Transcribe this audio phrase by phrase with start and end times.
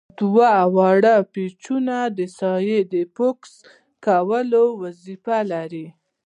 [0.19, 3.51] دوه واړه پیچونه د ساحې د فوکس
[4.05, 5.87] کولو وظیفه لري.